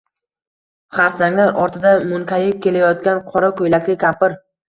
Xarsanglar 0.99 1.51
ortida 1.65 1.91
munkayib 2.13 2.57
kelayotgan 2.65 3.23
qora 3.29 3.51
koʼylakli 3.61 3.99
kampir 4.07 4.37